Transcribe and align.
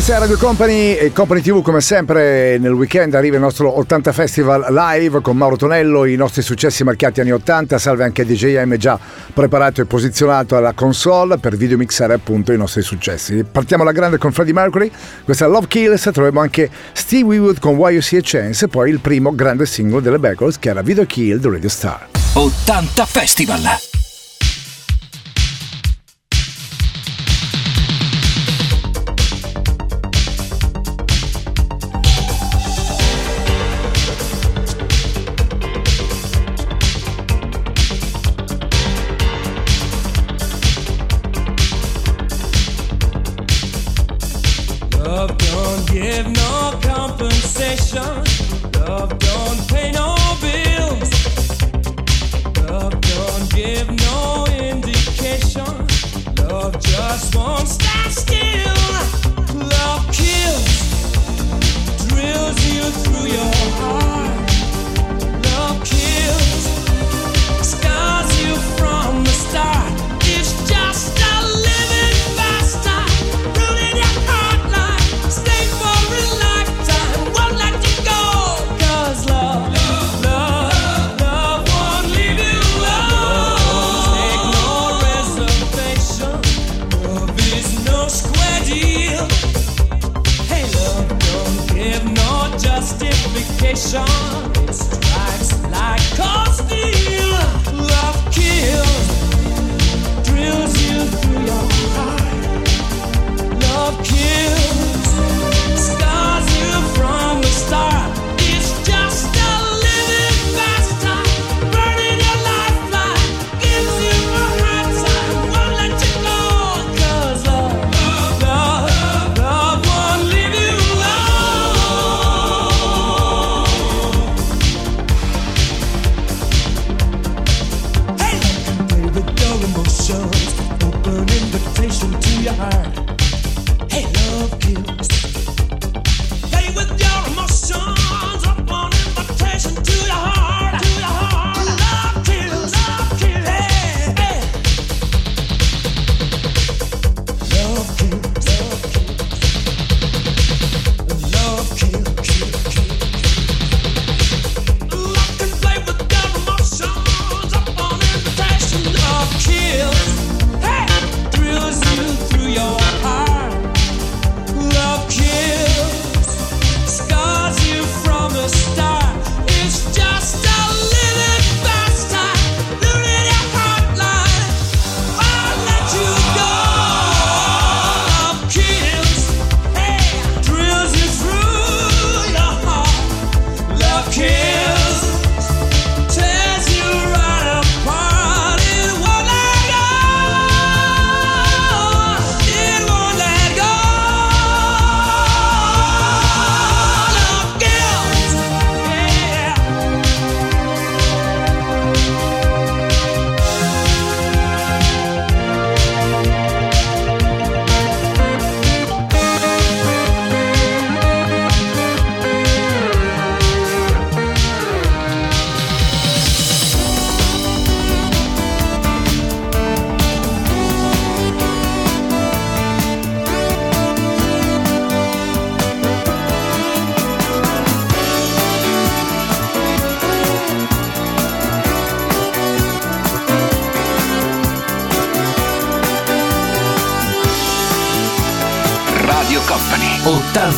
questa 0.00 0.16
è 0.16 0.20
Radio 0.26 0.38
Company 0.38 0.94
e 0.94 1.12
Company 1.12 1.42
TV 1.42 1.60
come 1.60 1.82
sempre 1.82 2.56
nel 2.56 2.72
weekend 2.72 3.14
arriva 3.14 3.34
il 3.34 3.42
nostro 3.42 3.76
80 3.80 4.12
Festival 4.12 4.72
Live 4.72 5.20
con 5.20 5.36
Mauro 5.36 5.56
Tonello, 5.56 6.06
i 6.06 6.16
nostri 6.16 6.40
successi 6.40 6.84
marchiati 6.84 7.20
anni 7.20 7.32
80, 7.32 7.76
salve 7.76 8.04
anche 8.04 8.24
DJM 8.24 8.76
già 8.76 8.98
preparato 9.34 9.82
e 9.82 9.84
posizionato 9.84 10.56
alla 10.56 10.72
console 10.72 11.36
per 11.36 11.54
videomixare 11.54 12.14
appunto 12.14 12.50
i 12.50 12.56
nostri 12.56 12.80
successi. 12.80 13.44
Partiamo 13.44 13.82
alla 13.82 13.92
grande 13.92 14.16
con 14.16 14.32
Freddie 14.32 14.54
Mercury, 14.54 14.90
questa 15.22 15.44
è 15.44 15.48
Love 15.48 15.66
Kills, 15.66 16.08
troviamo 16.10 16.40
anche 16.40 16.70
Steve 16.94 17.36
Wood 17.36 17.58
con 17.58 17.74
Why 17.74 17.92
You 17.92 18.00
See 18.00 18.20
a 18.20 18.22
Chance 18.24 18.64
e 18.64 18.68
poi 18.68 18.88
il 18.88 19.00
primo 19.00 19.34
grande 19.34 19.66
singolo 19.66 20.00
delle 20.00 20.18
Beckles 20.18 20.58
che 20.58 20.70
era 20.70 20.80
Video 20.80 21.04
Kill 21.04 21.38
The 21.38 21.50
Radio 21.50 21.68
Star. 21.68 22.06
80 22.32 23.04
Festival! 23.04 23.89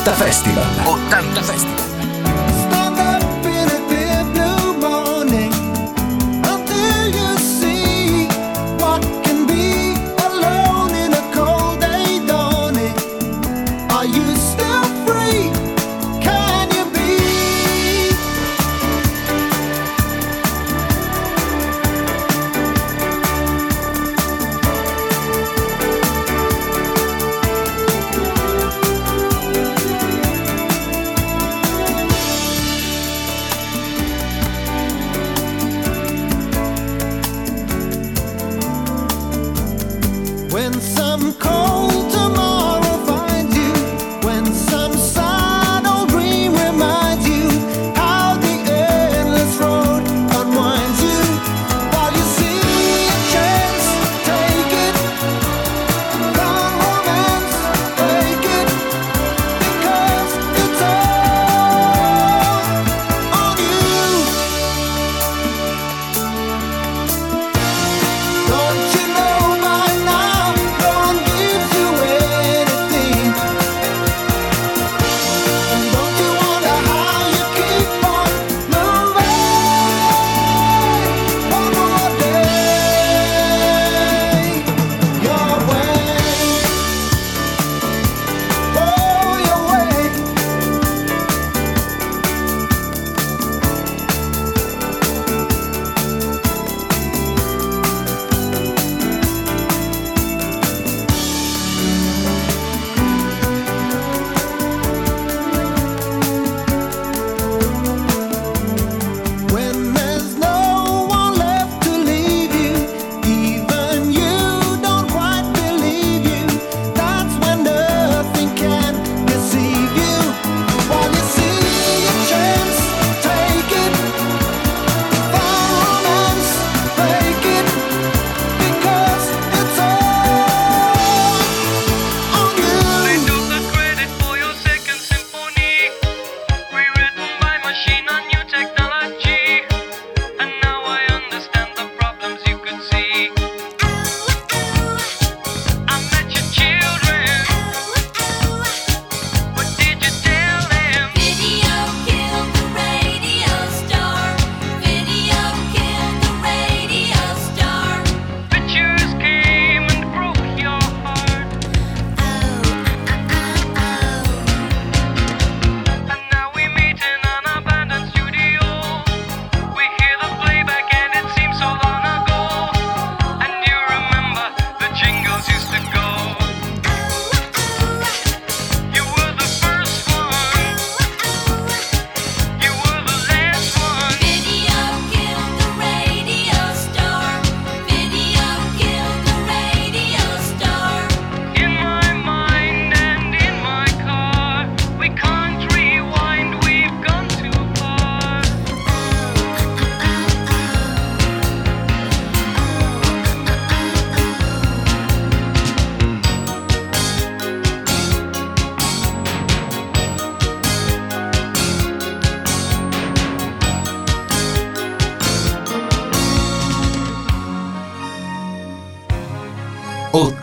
Festa 0.02 0.14
Festival. 0.16 0.91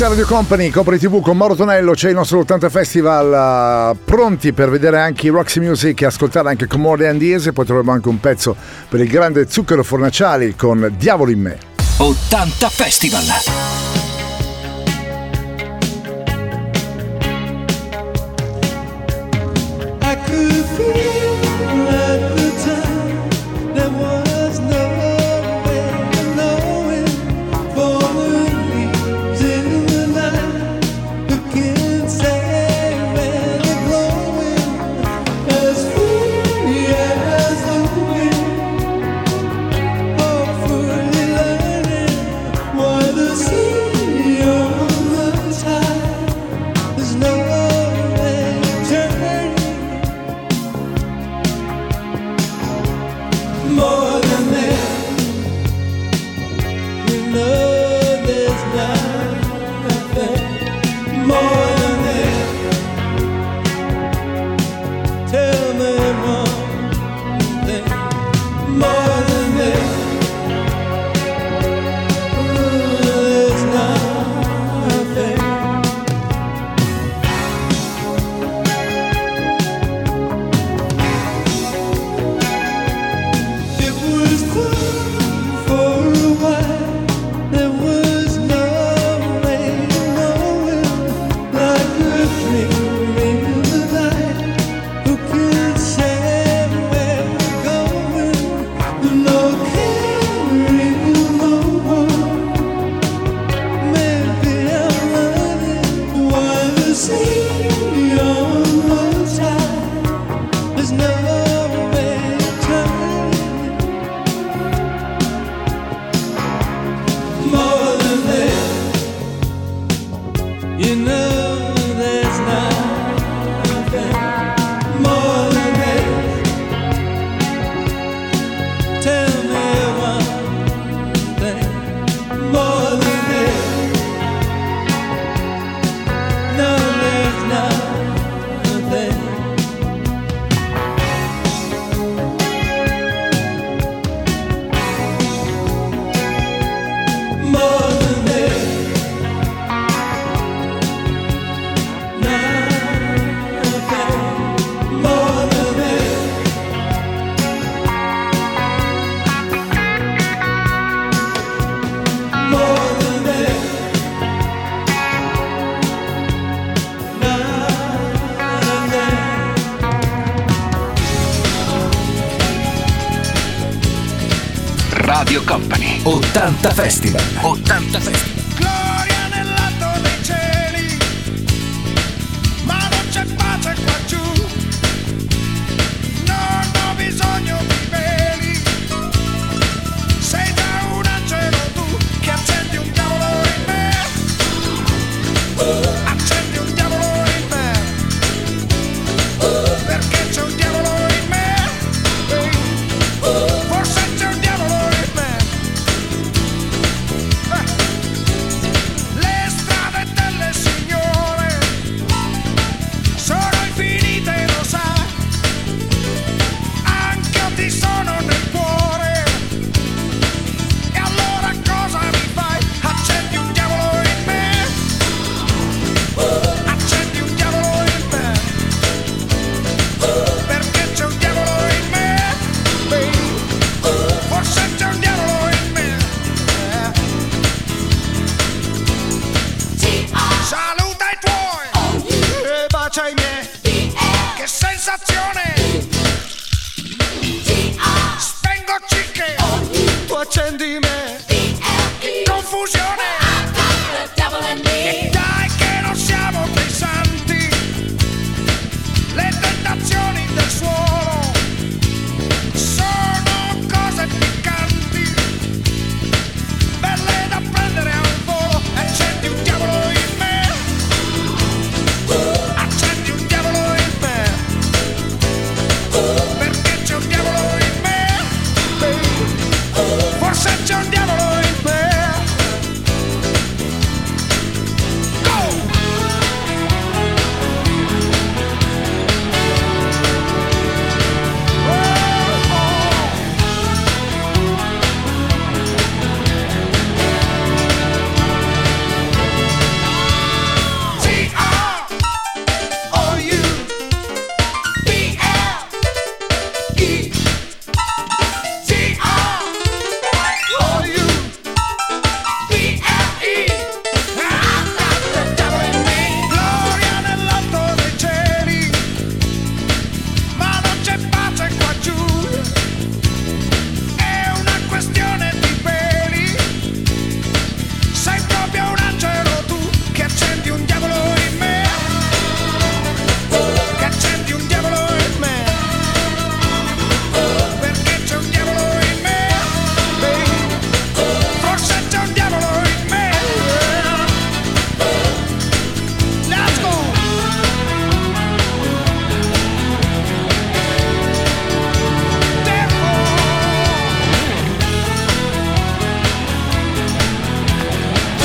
Grazie 0.00 0.16
a 0.16 0.18
Radio 0.18 0.34
Company, 0.34 0.70
Copri 0.70 0.98
TV 0.98 1.20
con 1.20 1.36
Mauro 1.36 1.54
Tonello, 1.54 1.92
c'è 1.92 2.08
il 2.08 2.14
nostro 2.14 2.38
80 2.38 2.70
Festival, 2.70 3.92
uh, 3.94 3.98
pronti 4.02 4.54
per 4.54 4.70
vedere 4.70 4.98
anche 4.98 5.26
i 5.26 5.28
Roxy 5.28 5.60
Music 5.60 6.00
e 6.00 6.06
ascoltare 6.06 6.48
anche 6.48 6.66
Comore 6.66 7.02
Comode 7.02 7.08
Andiese, 7.08 7.52
poi 7.52 7.66
troveremo 7.66 7.92
anche 7.92 8.08
un 8.08 8.18
pezzo 8.18 8.56
per 8.88 9.00
il 9.00 9.08
grande 9.08 9.46
Zucchero 9.46 9.82
Fornaciali 9.82 10.56
con 10.56 10.90
Diavolo 10.96 11.30
in 11.30 11.40
me. 11.40 11.58
80 11.98 12.68
Festival! 12.70 13.69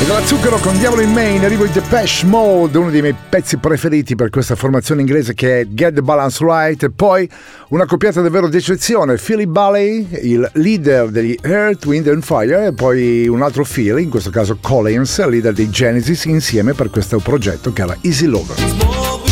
Nicola 0.06 0.24
Zucchero 0.24 0.58
con 0.58 0.78
Diavolo 0.78 1.02
in 1.02 1.12
Main 1.12 1.44
arrivo 1.44 1.66
in 1.66 1.72
Depeche 1.72 2.28
Mode, 2.28 2.78
uno 2.78 2.92
dei 2.92 3.02
miei 3.02 3.16
pezzi 3.28 3.58
preferiti 3.58 4.14
per 4.14 4.30
questa 4.30 4.54
formazione 4.54 5.02
inglese 5.02 5.34
che 5.34 5.62
è 5.62 5.68
Get 5.68 5.96
the 5.96 6.04
Balance 6.04 6.46
Right 6.46 6.84
e 6.84 6.92
poi 6.92 7.28
una 7.70 7.88
coppiata 7.88 8.22
davvero 8.22 8.48
di 8.48 8.58
eccezione, 8.58 9.16
Philip 9.16 9.50
Bailey, 9.50 10.08
il 10.22 10.48
leader 10.54 11.10
degli 11.10 11.36
Earth, 11.42 11.86
Wind 11.86 12.08
and 12.08 12.22
Fire 12.22 12.68
e 12.68 12.74
poi 12.74 13.28
un 13.28 13.42
altro 13.42 13.64
Phil, 13.64 13.98
in 13.98 14.12
questo 14.12 14.30
caso 14.30 14.60
Collins, 14.62 15.26
leader 15.26 15.54
dei 15.54 15.72
Genesis, 15.72 16.26
insieme 16.26 16.74
per 16.74 16.92
questo 16.92 17.18
progetto 17.18 17.74
che 17.74 17.82
era 17.82 17.98
Easy 18.02 18.28
Lover. 18.28 19.25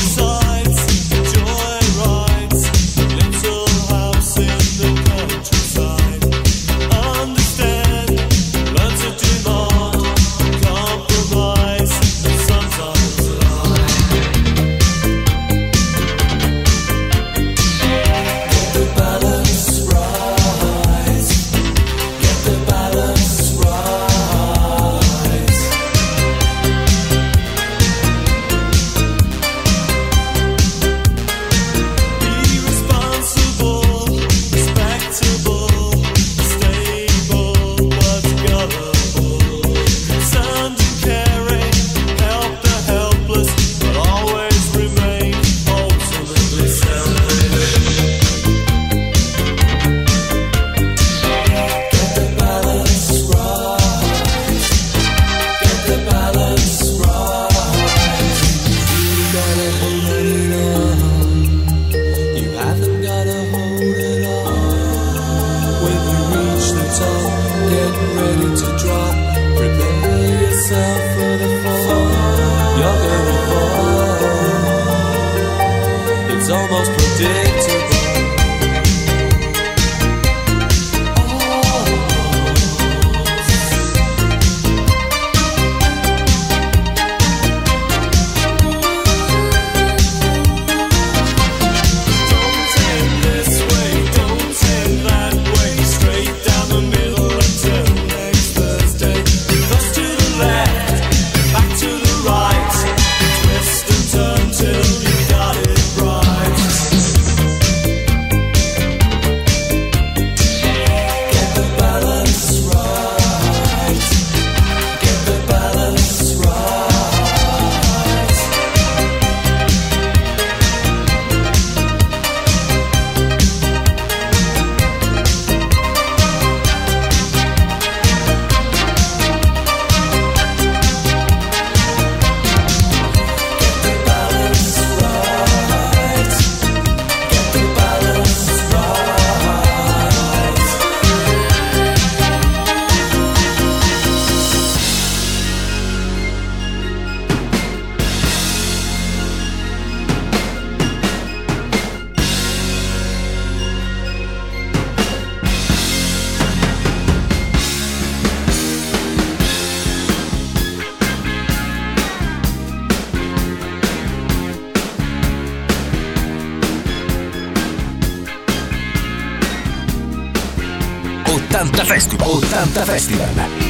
80 172.73 172.86
Festival. 172.86 173.27
80 173.27 173.36
Festival. 173.36 173.62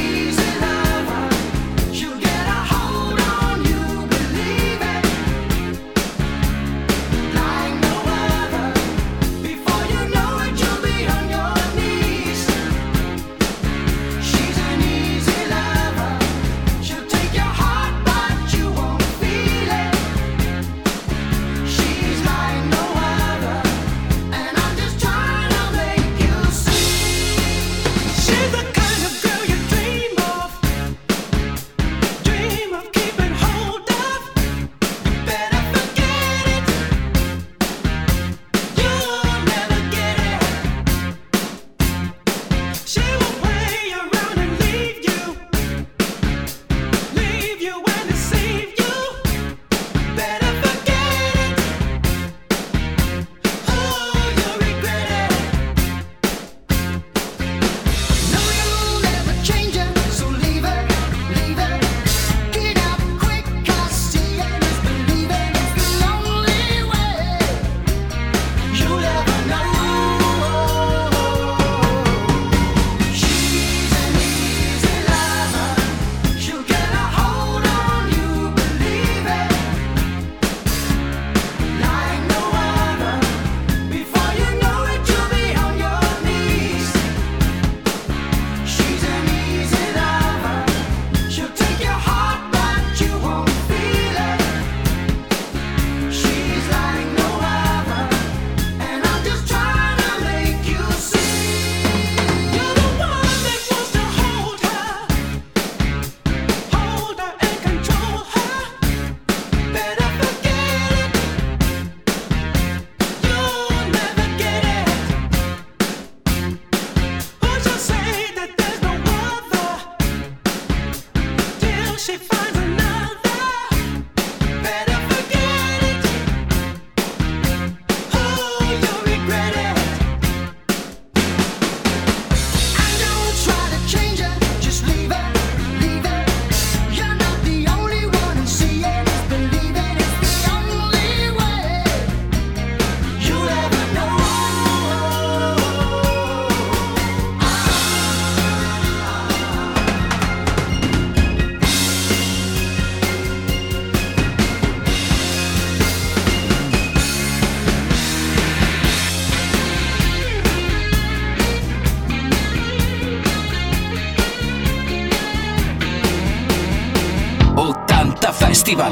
Festival. 168.54 168.88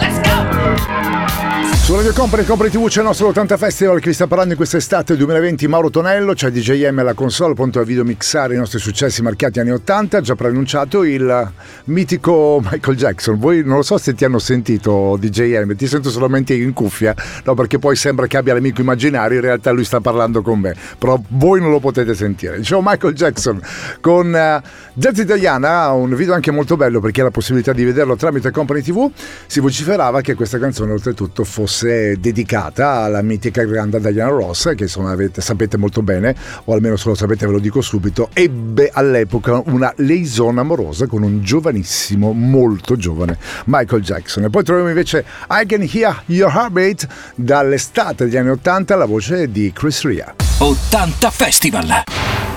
Let's 0.00 0.18
go! 0.18 1.79
Su 1.90 1.96
Radio 1.96 2.12
Company, 2.12 2.44
Company 2.44 2.70
TV 2.70 2.86
c'è 2.86 3.00
il 3.00 3.06
nostro 3.06 3.26
80 3.26 3.56
Festival 3.56 3.98
che 3.98 4.10
vi 4.10 4.14
sta 4.14 4.28
parlando 4.28 4.52
in 4.52 4.56
quest'estate 4.56 5.16
2020 5.16 5.66
Mauro 5.66 5.90
Tonello, 5.90 6.34
c'è 6.34 6.48
DJM 6.52 7.00
alla 7.00 7.14
console, 7.14 7.54
pronto 7.54 7.80
a 7.80 7.82
video 7.82 8.04
mixare 8.04 8.54
i 8.54 8.58
nostri 8.58 8.78
successi 8.78 9.22
marchiati 9.22 9.58
anni 9.58 9.72
80, 9.72 10.18
ha 10.18 10.20
già 10.20 10.36
preannunciato 10.36 11.02
il 11.02 11.50
mitico 11.86 12.62
Michael 12.62 12.96
Jackson. 12.96 13.40
Voi 13.40 13.64
non 13.64 13.78
lo 13.78 13.82
so 13.82 13.98
se 13.98 14.14
ti 14.14 14.24
hanno 14.24 14.38
sentito 14.38 15.16
DJM, 15.18 15.74
ti 15.74 15.88
sento 15.88 16.10
solamente 16.10 16.54
in 16.54 16.72
cuffia, 16.74 17.12
no 17.42 17.54
perché 17.54 17.80
poi 17.80 17.96
sembra 17.96 18.28
che 18.28 18.36
abbia 18.36 18.54
l'amico 18.54 18.82
immaginario, 18.82 19.38
in 19.38 19.42
realtà 19.42 19.72
lui 19.72 19.82
sta 19.84 19.98
parlando 19.98 20.42
con 20.42 20.60
me, 20.60 20.76
però 20.96 21.20
voi 21.30 21.60
non 21.60 21.70
lo 21.70 21.80
potete 21.80 22.14
sentire. 22.14 22.58
Dicevo 22.58 22.82
Michael 22.84 23.14
Jackson 23.14 23.60
con 24.00 24.28
uh, 24.28 24.64
Jazz 24.92 25.18
Italiana, 25.18 25.90
un 25.90 26.14
video 26.14 26.34
anche 26.34 26.52
molto 26.52 26.76
bello 26.76 27.00
perché 27.00 27.22
ha 27.22 27.24
la 27.24 27.30
possibilità 27.32 27.72
di 27.72 27.82
vederlo 27.82 28.14
tramite 28.14 28.52
Company 28.52 28.80
TV, 28.80 29.10
si 29.46 29.58
vociferava 29.58 30.20
che 30.20 30.34
questa 30.34 30.60
canzone 30.60 30.92
oltretutto 30.92 31.42
fosse 31.42 31.79
dedicata 31.82 33.02
alla 33.02 33.22
mitica 33.22 33.62
grande 33.64 34.00
Diana 34.00 34.30
Ross, 34.30 34.74
che 34.74 34.88
avete, 35.02 35.40
sapete 35.40 35.76
molto 35.76 36.02
bene, 36.02 36.34
o 36.64 36.72
almeno 36.72 36.96
se 36.96 37.08
lo 37.08 37.14
sapete 37.14 37.46
ve 37.46 37.52
lo 37.52 37.58
dico 37.58 37.80
subito, 37.80 38.30
ebbe 38.32 38.90
all'epoca 38.92 39.62
una 39.66 39.92
liaison 39.96 40.58
amorosa 40.58 41.06
con 41.06 41.22
un 41.22 41.42
giovanissimo, 41.42 42.32
molto 42.32 42.96
giovane 42.96 43.38
Michael 43.66 44.02
Jackson. 44.02 44.44
E 44.44 44.50
poi 44.50 44.64
troviamo 44.64 44.88
invece 44.88 45.24
I 45.48 45.66
Can 45.66 45.88
Hear 45.90 46.22
Your 46.26 46.52
Heartbeat 46.54 47.06
dall'estate 47.34 48.24
degli 48.24 48.36
anni 48.36 48.50
80, 48.50 48.96
la 48.96 49.06
voce 49.06 49.50
di 49.50 49.72
Chris 49.72 50.04
Ria. 50.04 50.34
80 50.58 51.30
Festival. 51.30 52.49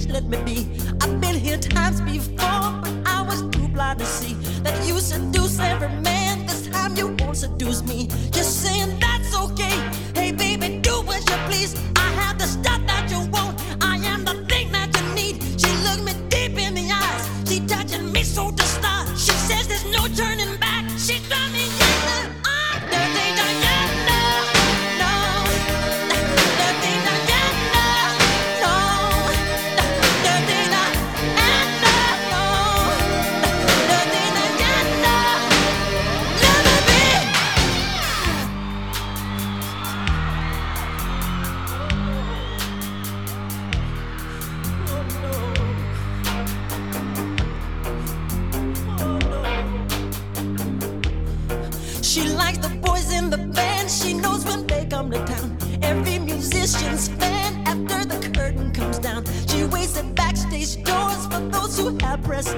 Just 0.00 0.12
let 0.12 0.24
me 0.24 0.38
be? 0.44 0.66
I've 1.02 1.20
been 1.20 1.36
here 1.36 1.58
times 1.58 2.00
before, 2.00 2.70
but 2.82 2.92
I 3.06 3.22
was 3.22 3.42
too 3.50 3.68
blind 3.68 3.98
to 3.98 4.06
see 4.06 4.34
that 4.62 4.86
you 4.86 4.98
seduce 4.98 5.58
every 5.58 5.88
man. 5.88 6.46
This 6.46 6.68
time 6.68 6.96
you 6.96 7.08
won't 7.18 7.36
seduce 7.36 7.82
me. 7.82 8.08
Just 8.30 8.62
saying 8.62 8.98
that's 8.98 9.36
okay. 9.36 9.76
Hey, 10.14 10.32
baby, 10.32 10.78
do 10.78 11.02
what 11.02 11.18
you 11.28 11.36
please. 11.48 11.74
I 11.96 12.08
have 12.22 12.38
the 12.38 12.46
stuff 12.46 12.80
that 12.86 13.10
you 13.10 13.20
want. 13.30 13.49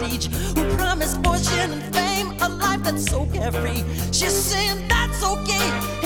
reach, 0.03 0.27
who 0.27 0.77
promised 0.77 1.23
fortune 1.23 1.71
and 1.73 1.95
fame, 1.95 2.29
a 2.41 2.49
life 2.49 2.83
that's 2.83 3.05
so 3.07 3.27
carefree. 3.27 3.85
She's 4.13 4.35
saying 4.35 4.89
that's 4.89 5.23
okay. 5.25 6.02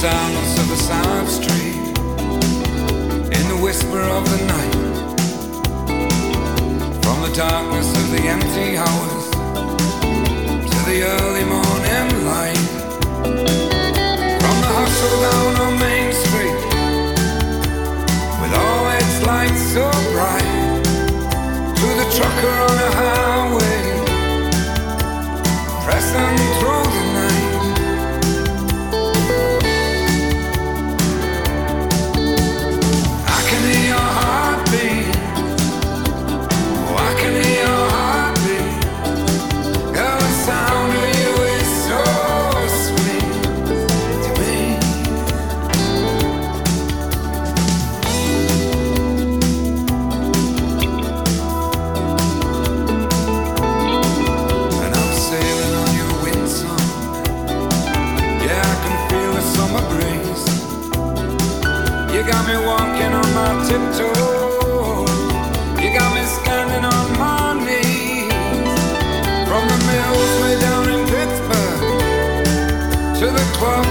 silence 0.00 0.56
of 0.60 0.68
the 0.68 0.76
silent 0.76 1.28
street, 1.28 1.74
in 3.36 3.48
the 3.48 3.58
whisper 3.60 3.98
of 3.98 4.24
the 4.30 4.44
night, 4.46 4.74
from 7.02 7.20
the 7.22 7.34
darkness 7.34 7.90
of 7.96 8.08
the 8.12 8.22
empty 8.22 8.76
hours 8.76 9.24
to 10.70 10.78
the 10.88 11.02
early 11.02 11.44
morning 11.44 12.24
light. 12.24 12.57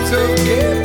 together. 0.09 0.76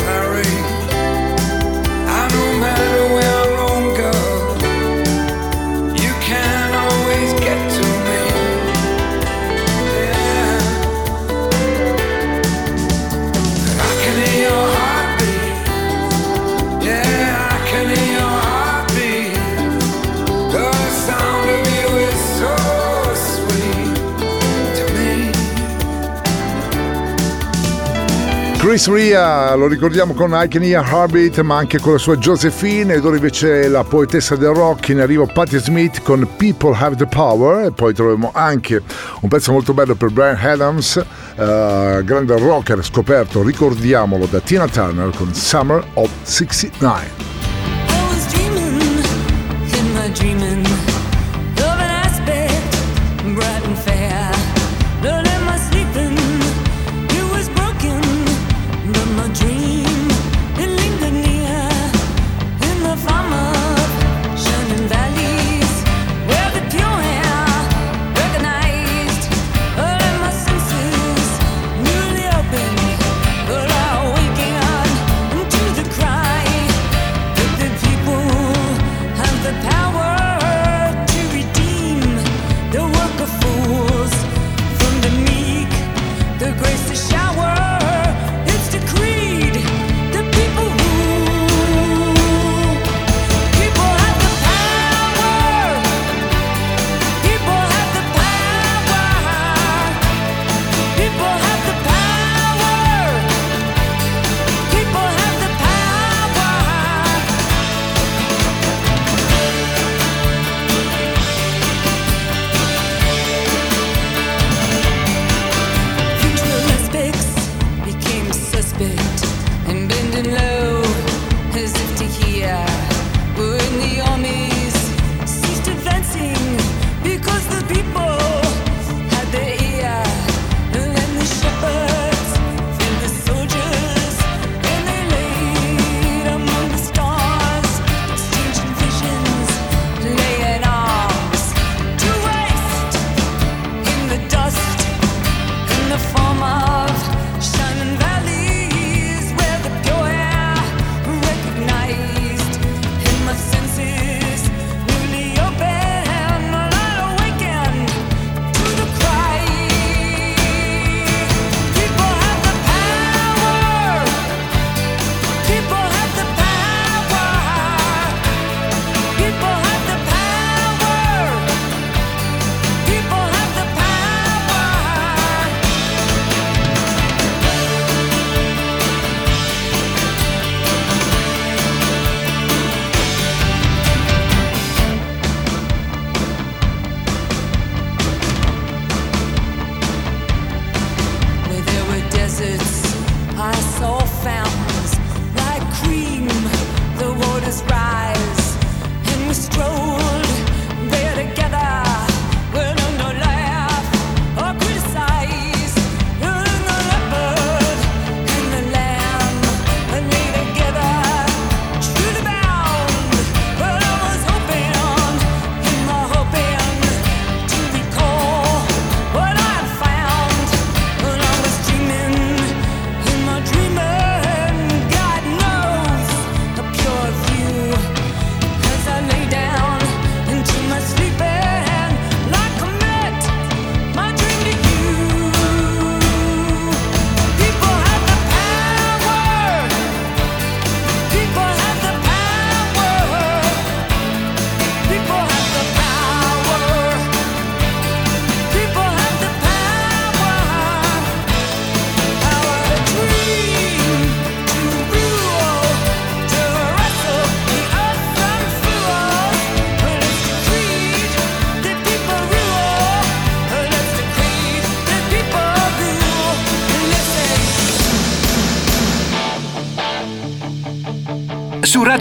Chris 28.72 28.88
Ria, 28.88 29.54
lo 29.54 29.66
ricordiamo 29.66 30.14
con 30.14 30.30
I 30.32 30.48
Can 30.48 30.62
Hear 30.62 30.82
Heartbeat, 30.82 31.40
ma 31.40 31.58
anche 31.58 31.78
con 31.78 31.92
la 31.92 31.98
sua 31.98 32.16
Josephine, 32.16 32.94
ed 32.94 33.04
ora 33.04 33.16
invece 33.16 33.68
la 33.68 33.84
poetessa 33.84 34.34
del 34.34 34.54
rock 34.54 34.88
in 34.88 35.00
arrivo 35.00 35.26
Patti 35.26 35.58
Smith 35.58 36.00
con 36.00 36.26
People 36.38 36.74
Have 36.74 36.96
the 36.96 37.04
Power, 37.04 37.66
e 37.66 37.72
poi 37.72 37.92
troviamo 37.92 38.30
anche 38.32 38.80
un 39.20 39.28
pezzo 39.28 39.52
molto 39.52 39.74
bello 39.74 39.94
per 39.94 40.08
Brian 40.08 40.38
Adams, 40.40 40.96
eh, 40.96 42.00
grande 42.02 42.38
rocker 42.38 42.82
scoperto, 42.82 43.42
ricordiamolo, 43.42 44.24
da 44.24 44.40
Tina 44.40 44.66
Turner 44.66 45.10
con 45.14 45.34
Summer 45.34 45.84
of 45.92 46.10
69. 46.22 47.32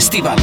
Festival. 0.00 0.38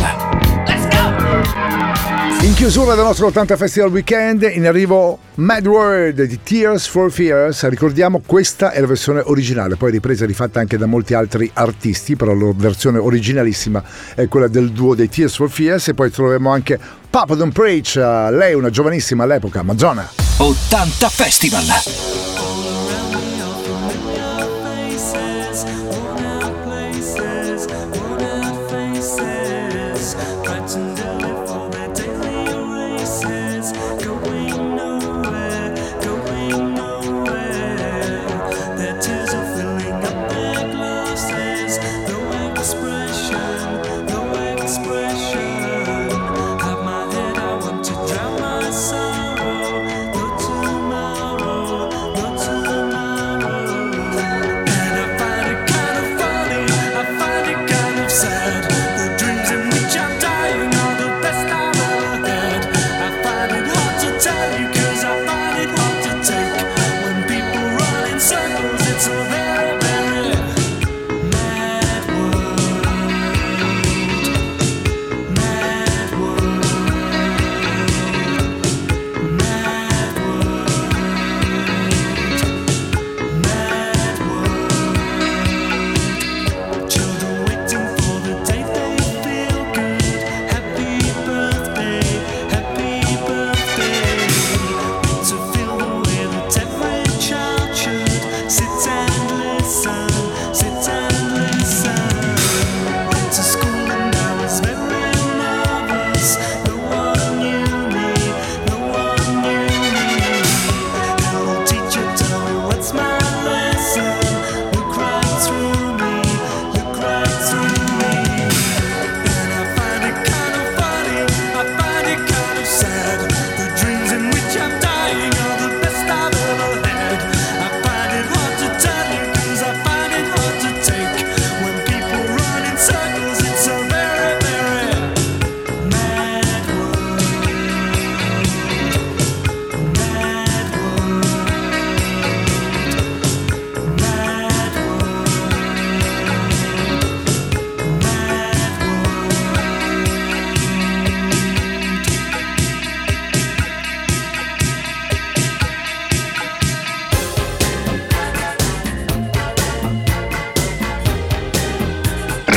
Let's 0.68 0.88
go! 0.90 2.46
In 2.46 2.54
chiusura 2.54 2.94
del 2.94 3.06
nostro 3.06 3.26
80 3.26 3.58
Festival 3.58 3.90
Weekend, 3.90 4.48
in 4.54 4.68
arrivo 4.68 5.18
Mad 5.34 5.66
World 5.66 6.22
di 6.22 6.40
Tears 6.44 6.86
for 6.86 7.12
Fears. 7.12 7.68
Ricordiamo, 7.68 8.22
questa 8.24 8.70
è 8.70 8.80
la 8.80 8.86
versione 8.86 9.22
originale, 9.26 9.76
poi 9.76 9.90
ripresa 9.90 10.26
e 10.26 10.28
rifatta 10.28 10.60
anche 10.60 10.78
da 10.78 10.86
molti 10.86 11.16
altri 11.16 11.50
artisti, 11.52 12.16
però 12.16 12.36
la 12.36 12.52
versione 12.56 13.00
originalissima 13.00 13.82
è 14.14 14.28
quella 14.28 14.48
del 14.48 14.72
duo 14.72 14.94
dei 14.94 15.10
Tears 15.10 15.36
for 15.36 15.50
Fears. 15.50 15.88
E 15.88 15.96
poi 15.96 16.12
troveremo 16.12 16.52
anche 16.52 16.80
Papa 17.10 17.34
Don't 17.34 17.52
Preach, 17.52 17.96
eh, 17.96 18.30
lei 18.30 18.54
una 18.54 18.70
giovanissima 18.70 19.24
all'epoca, 19.24 19.64
Madonna. 19.64 20.08
80 20.38 21.10
Festival. 21.10 22.37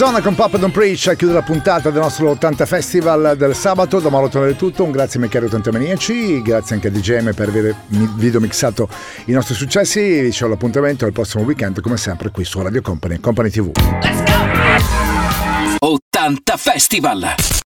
Madonna 0.00 0.22
con 0.22 0.36
Papa 0.36 0.58
Don't 0.58 0.72
Preach 0.72 1.08
a 1.08 1.14
chiudere 1.14 1.40
la 1.40 1.44
puntata 1.44 1.90
del 1.90 2.00
nostro 2.00 2.30
80 2.30 2.66
Festival 2.66 3.36
del 3.36 3.52
sabato. 3.52 3.98
Da 3.98 4.10
Mauro 4.10 4.28
Tonelli 4.28 4.54
tutto, 4.54 4.84
un 4.84 4.92
grazie 4.92 5.18
a 5.18 5.22
Michele 5.24 5.46
80 5.46 5.72
Maniaci, 5.72 6.40
grazie 6.40 6.76
anche 6.76 6.86
a 6.86 6.90
DJM 6.92 7.34
per 7.34 7.48
aver 7.48 7.74
videomixato 7.88 8.88
i 9.24 9.32
nostri 9.32 9.56
successi. 9.56 10.20
Vi 10.20 10.30
c'è 10.30 10.46
l'appuntamento 10.46 11.04
al 11.04 11.10
prossimo 11.10 11.42
weekend, 11.42 11.80
come 11.80 11.96
sempre, 11.96 12.30
qui 12.30 12.44
su 12.44 12.62
Radio 12.62 12.80
Company, 12.80 13.18
Company 13.18 13.50
TV. 13.50 13.72
Let's 14.00 14.22
go! 15.78 15.98
80 15.98 16.56
Festival! 16.56 17.56